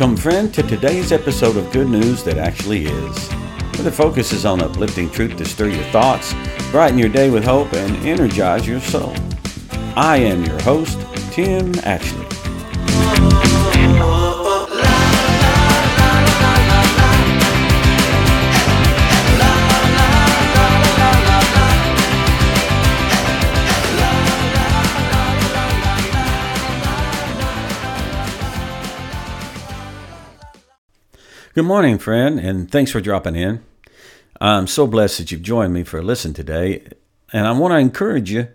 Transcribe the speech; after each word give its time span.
Welcome, 0.00 0.16
friend, 0.16 0.54
to 0.54 0.62
today's 0.62 1.12
episode 1.12 1.58
of 1.58 1.70
Good 1.72 1.88
News 1.88 2.24
That 2.24 2.38
Actually 2.38 2.86
Is, 2.86 3.28
where 3.74 3.82
the 3.82 3.92
focus 3.92 4.32
is 4.32 4.46
on 4.46 4.62
uplifting 4.62 5.10
truth 5.10 5.36
to 5.36 5.44
stir 5.44 5.68
your 5.68 5.84
thoughts, 5.92 6.32
brighten 6.70 6.98
your 6.98 7.10
day 7.10 7.28
with 7.28 7.44
hope, 7.44 7.70
and 7.74 7.94
energize 8.06 8.66
your 8.66 8.80
soul. 8.80 9.12
I 9.96 10.16
am 10.16 10.42
your 10.42 10.58
host, 10.62 10.98
Tim 11.32 11.74
Ashley. 11.80 12.24
Good 31.60 31.66
morning, 31.66 31.98
friend, 31.98 32.40
and 32.40 32.70
thanks 32.70 32.90
for 32.90 33.02
dropping 33.02 33.36
in. 33.36 33.62
I'm 34.40 34.66
so 34.66 34.86
blessed 34.86 35.18
that 35.18 35.30
you've 35.30 35.42
joined 35.42 35.74
me 35.74 35.84
for 35.84 35.98
a 35.98 36.02
listen 36.02 36.32
today, 36.32 36.86
and 37.34 37.46
I 37.46 37.52
want 37.52 37.72
to 37.72 37.76
encourage 37.76 38.32
you 38.32 38.48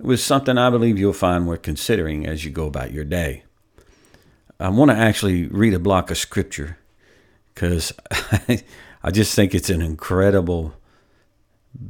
with 0.00 0.20
something 0.20 0.56
I 0.56 0.70
believe 0.70 0.98
you'll 0.98 1.12
find 1.12 1.46
worth 1.46 1.60
considering 1.60 2.26
as 2.26 2.46
you 2.46 2.50
go 2.50 2.64
about 2.64 2.90
your 2.90 3.04
day. 3.04 3.42
I 4.58 4.70
want 4.70 4.90
to 4.90 4.96
actually 4.96 5.46
read 5.48 5.74
a 5.74 5.78
block 5.78 6.10
of 6.10 6.16
scripture 6.16 6.78
because 7.52 7.92
I 9.02 9.10
just 9.10 9.34
think 9.34 9.54
it's 9.54 9.68
an 9.68 9.82
incredible 9.82 10.72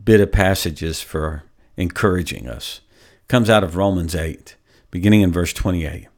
bit 0.03 0.21
of 0.21 0.33
passages 0.33 1.01
for 1.01 1.45
encouraging 1.77 2.49
us. 2.49 2.81
It 3.23 3.29
comes 3.29 3.49
out 3.49 3.63
of 3.63 3.77
Romans 3.77 4.17
8, 4.17 4.57
beginning 4.91 5.21
in 5.21 5.31
verse 5.31 5.53
28. 5.53 6.09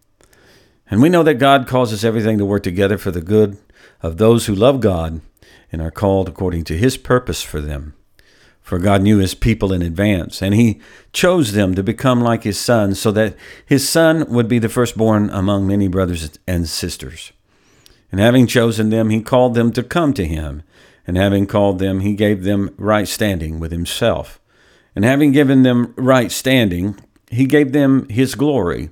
And 0.90 1.02
we 1.02 1.10
know 1.10 1.24
that 1.24 1.34
God 1.34 1.66
causes 1.66 2.06
everything 2.06 2.38
to 2.38 2.46
work 2.46 2.62
together 2.62 2.96
for 2.96 3.10
the 3.10 3.20
good 3.20 3.58
of 4.02 4.16
those 4.16 4.46
who 4.46 4.54
love 4.54 4.80
God 4.80 5.20
and 5.72 5.80
are 5.80 5.90
called 5.90 6.28
according 6.28 6.64
to 6.64 6.76
his 6.76 6.96
purpose 6.96 7.42
for 7.42 7.60
them. 7.60 7.94
For 8.60 8.78
God 8.78 9.02
knew 9.02 9.18
his 9.18 9.34
people 9.34 9.72
in 9.72 9.82
advance, 9.82 10.42
and 10.42 10.54
he 10.54 10.80
chose 11.12 11.52
them 11.52 11.74
to 11.74 11.82
become 11.82 12.20
like 12.20 12.44
his 12.44 12.58
son, 12.58 12.94
so 12.94 13.10
that 13.12 13.34
his 13.64 13.88
son 13.88 14.30
would 14.32 14.48
be 14.48 14.58
the 14.58 14.68
firstborn 14.68 15.28
among 15.30 15.66
many 15.66 15.88
brothers 15.88 16.38
and 16.46 16.68
sisters. 16.68 17.32
And 18.12 18.20
having 18.20 18.46
chosen 18.46 18.90
them, 18.90 19.10
he 19.10 19.22
called 19.22 19.54
them 19.54 19.72
to 19.72 19.82
come 19.82 20.12
to 20.14 20.26
him. 20.26 20.62
And 21.06 21.16
having 21.16 21.46
called 21.46 21.78
them, 21.78 22.00
he 22.00 22.14
gave 22.14 22.44
them 22.44 22.74
right 22.76 23.08
standing 23.08 23.58
with 23.58 23.72
himself. 23.72 24.40
And 24.94 25.04
having 25.04 25.32
given 25.32 25.62
them 25.62 25.94
right 25.96 26.30
standing, 26.30 26.96
he 27.30 27.46
gave 27.46 27.72
them 27.72 28.08
his 28.08 28.34
glory. 28.34 28.90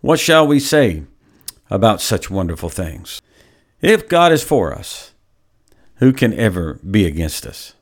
What 0.00 0.20
shall 0.20 0.46
we 0.46 0.60
say 0.60 1.02
about 1.70 2.00
such 2.00 2.30
wonderful 2.30 2.70
things? 2.70 3.20
If 3.80 4.08
God 4.08 4.32
is 4.32 4.42
for 4.42 4.72
us, 4.72 5.12
who 5.96 6.12
can 6.12 6.34
ever 6.34 6.74
be 6.88 7.06
against 7.06 7.46
us? 7.46 7.74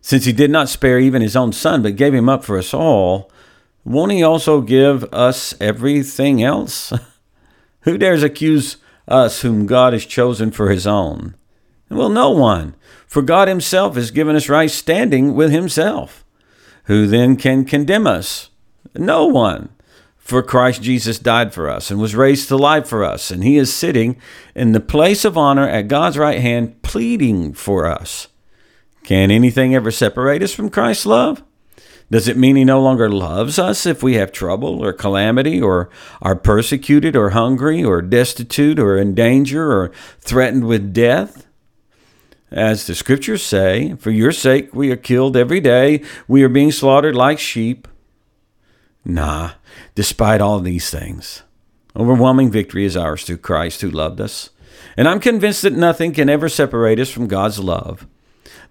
Since 0.00 0.26
he 0.26 0.32
did 0.32 0.50
not 0.50 0.68
spare 0.68 0.98
even 0.98 1.22
his 1.22 1.36
own 1.36 1.52
son, 1.52 1.82
but 1.82 1.96
gave 1.96 2.12
him 2.12 2.28
up 2.28 2.44
for 2.44 2.58
us 2.58 2.74
all, 2.74 3.30
won't 3.84 4.12
he 4.12 4.22
also 4.22 4.60
give 4.60 5.04
us 5.12 5.54
everything 5.60 6.42
else? 6.42 6.92
who 7.82 7.96
dares 7.96 8.22
accuse 8.22 8.78
us 9.08 9.40
whom 9.40 9.66
God 9.66 9.92
has 9.92 10.04
chosen 10.04 10.50
for 10.50 10.70
his 10.70 10.86
own? 10.86 11.36
Well, 11.90 12.08
no 12.08 12.30
one, 12.30 12.74
for 13.06 13.22
God 13.22 13.48
himself 13.48 13.96
has 13.96 14.10
given 14.10 14.36
us 14.36 14.48
right 14.48 14.70
standing 14.70 15.34
with 15.34 15.50
himself. 15.50 16.24
Who 16.84 17.06
then 17.06 17.36
can 17.36 17.64
condemn 17.64 18.06
us? 18.06 18.50
No 18.94 19.26
one. 19.26 19.70
For 20.24 20.42
Christ 20.42 20.80
Jesus 20.80 21.18
died 21.18 21.52
for 21.52 21.68
us 21.68 21.90
and 21.90 22.00
was 22.00 22.14
raised 22.14 22.48
to 22.48 22.56
life 22.56 22.88
for 22.88 23.04
us, 23.04 23.30
and 23.30 23.44
he 23.44 23.58
is 23.58 23.70
sitting 23.70 24.16
in 24.54 24.72
the 24.72 24.80
place 24.80 25.22
of 25.22 25.36
honor 25.36 25.68
at 25.68 25.86
God's 25.86 26.16
right 26.16 26.40
hand, 26.40 26.80
pleading 26.80 27.52
for 27.52 27.86
us. 27.86 28.28
Can 29.02 29.30
anything 29.30 29.74
ever 29.74 29.90
separate 29.90 30.42
us 30.42 30.54
from 30.54 30.70
Christ's 30.70 31.04
love? 31.04 31.42
Does 32.10 32.26
it 32.26 32.38
mean 32.38 32.56
he 32.56 32.64
no 32.64 32.80
longer 32.80 33.10
loves 33.10 33.58
us 33.58 33.84
if 33.84 34.02
we 34.02 34.14
have 34.14 34.32
trouble 34.32 34.82
or 34.82 34.94
calamity 34.94 35.60
or 35.60 35.90
are 36.22 36.36
persecuted 36.36 37.14
or 37.14 37.30
hungry 37.30 37.84
or 37.84 38.00
destitute 38.00 38.78
or 38.78 38.96
in 38.96 39.14
danger 39.14 39.70
or 39.70 39.92
threatened 40.20 40.64
with 40.64 40.94
death? 40.94 41.46
As 42.50 42.86
the 42.86 42.94
scriptures 42.94 43.42
say, 43.42 43.94
for 43.96 44.10
your 44.10 44.32
sake 44.32 44.74
we 44.74 44.90
are 44.90 44.96
killed 44.96 45.36
every 45.36 45.60
day, 45.60 46.02
we 46.26 46.42
are 46.42 46.48
being 46.48 46.72
slaughtered 46.72 47.14
like 47.14 47.38
sheep. 47.38 47.88
Nah, 49.04 49.52
despite 49.94 50.40
all 50.40 50.60
these 50.60 50.88
things, 50.90 51.42
overwhelming 51.94 52.50
victory 52.50 52.84
is 52.84 52.96
ours 52.96 53.24
through 53.24 53.38
Christ 53.38 53.82
who 53.82 53.90
loved 53.90 54.20
us. 54.20 54.50
And 54.96 55.06
I'm 55.06 55.20
convinced 55.20 55.62
that 55.62 55.74
nothing 55.74 56.12
can 56.12 56.28
ever 56.28 56.48
separate 56.48 56.98
us 56.98 57.10
from 57.10 57.28
God's 57.28 57.58
love. 57.58 58.06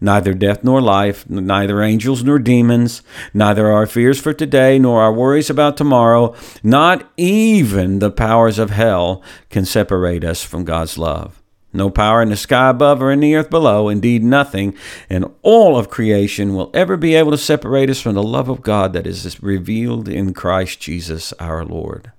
Neither 0.01 0.33
death 0.33 0.63
nor 0.63 0.81
life, 0.81 1.29
neither 1.29 1.81
angels 1.81 2.23
nor 2.23 2.39
demons, 2.39 3.03
neither 3.33 3.71
our 3.71 3.85
fears 3.85 4.19
for 4.19 4.33
today 4.33 4.79
nor 4.79 5.01
our 5.01 5.13
worries 5.13 5.49
about 5.49 5.77
tomorrow, 5.77 6.35
not 6.61 7.09
even 7.15 7.99
the 7.99 8.11
powers 8.11 8.59
of 8.59 8.69
hell 8.69 9.21
can 9.49 9.65
separate 9.65 10.23
us 10.23 10.43
from 10.43 10.65
God's 10.65 10.97
love. 10.97 11.42
No 11.73 11.89
power 11.89 12.21
in 12.21 12.29
the 12.29 12.37
sky 12.37 12.69
above 12.69 13.01
or 13.01 13.11
in 13.11 13.19
the 13.19 13.35
earth 13.35 13.49
below, 13.49 13.89
indeed 13.89 14.23
nothing 14.23 14.77
in 15.09 15.33
all 15.41 15.75
of 15.75 15.89
creation 15.89 16.53
will 16.53 16.69
ever 16.73 16.95
be 16.95 17.15
able 17.15 17.31
to 17.31 17.37
separate 17.37 17.89
us 17.89 17.99
from 17.99 18.13
the 18.13 18.21
love 18.21 18.47
of 18.47 18.61
God 18.61 18.93
that 18.93 19.07
is 19.07 19.41
revealed 19.41 20.07
in 20.07 20.33
Christ 20.33 20.79
Jesus 20.79 21.33
our 21.33 21.65
Lord. 21.65 22.11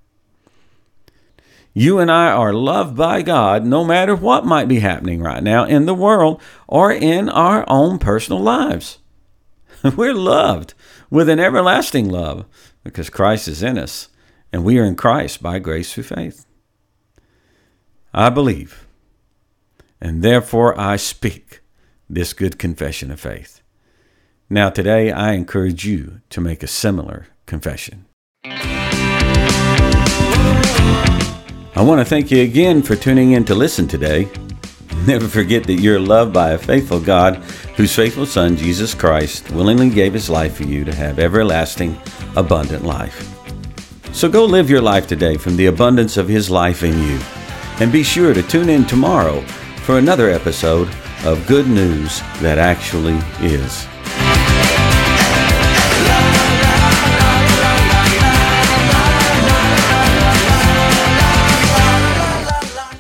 You 1.73 2.01
and 2.01 2.11
I 2.11 2.31
are 2.31 2.53
loved 2.53 2.97
by 2.97 3.23
God 3.23 3.65
no 3.65 3.85
matter 3.85 4.15
what 4.15 4.45
might 4.45 4.69
be 4.69 4.81
happening 4.81 5.21
right 5.21 5.43
now 5.43 5.65
in 5.65 5.87
the 5.87 5.95
world 5.95 6.41
or 6.67 6.93
in 6.93 7.29
our 7.29 7.65
own 7.69 7.99
personal 7.99 8.41
lives. 8.41 8.99
We're 9.97 10.15
loved 10.15 10.75
with 11.11 11.29
an 11.29 11.41
everlasting 11.41 12.09
love 12.09 12.45
because 12.83 13.11
Christ 13.11 13.47
is 13.49 13.63
in 13.63 13.79
us 13.79 14.09
and 14.53 14.65
we 14.65 14.79
are 14.79 14.85
in 14.85 14.95
Christ 14.95 15.43
by 15.43 15.59
grace 15.59 15.93
through 15.93 16.05
faith. 16.05 16.47
I 18.13 18.31
believe 18.31 18.84
and 20.05 20.23
therefore 20.23 20.79
I 20.79 20.97
speak 20.97 21.63
this 22.11 22.35
good 22.35 22.59
confession 22.59 23.11
of 23.11 23.19
faith. 23.19 23.63
Now, 24.51 24.69
today, 24.69 25.11
I 25.11 25.33
encourage 25.33 25.87
you 25.87 26.21
to 26.29 26.43
make 26.43 26.63
a 26.63 26.67
similar 26.67 27.29
confession. 27.47 28.05
I 28.45 29.03
want 31.77 32.01
to 32.01 32.05
thank 32.05 32.31
you 32.31 32.43
again 32.43 32.83
for 32.83 32.97
tuning 32.97 33.33
in 33.33 33.47
to 33.47 33.55
listen 33.55 33.89
today. 33.89 34.29
Never 35.07 35.27
forget 35.27 35.65
that 35.65 35.81
you're 35.81 35.99
loved 35.99 36.35
by 36.35 36.51
a 36.51 36.59
faithful 36.59 37.01
God 37.01 37.37
whose 37.77 37.97
faithful 37.97 38.27
Son, 38.27 38.59
Jesus 38.59 38.93
Christ, 38.93 39.51
willingly 39.53 39.89
gave 39.89 40.13
his 40.13 40.29
life 40.29 40.57
for 40.57 40.65
you 40.65 40.85
to 40.85 40.95
have 40.95 41.19
everlasting, 41.19 41.99
abundant 42.37 42.85
life. 42.85 43.31
So 44.13 44.29
go 44.29 44.45
live 44.45 44.69
your 44.69 44.83
life 44.83 45.07
today 45.07 45.39
from 45.39 45.57
the 45.57 45.67
abundance 45.67 46.19
of 46.19 46.29
his 46.29 46.51
life 46.51 46.83
in 46.83 46.93
you. 47.09 47.19
And 47.81 47.91
be 47.91 48.03
sure 48.03 48.35
to 48.35 48.43
tune 48.43 48.69
in 48.69 48.85
tomorrow 48.85 49.43
for 49.85 49.99
another 49.99 50.31
episode 50.31 50.89
of 51.27 51.47
Good 51.47 51.69
News 51.69 52.21
That 52.41 52.57
Actually 52.57 53.19
Is. 53.41 53.87